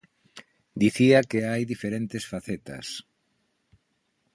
[0.81, 2.87] Dicía que hai diferentes facetas.